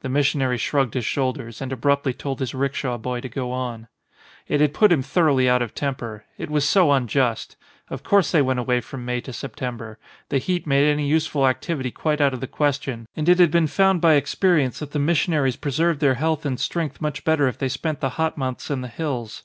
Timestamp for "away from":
8.58-9.04